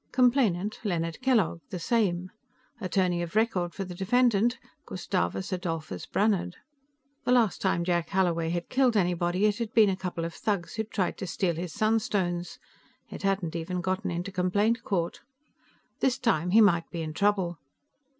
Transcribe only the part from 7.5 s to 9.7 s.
time Jack Holloway had killed anybody, it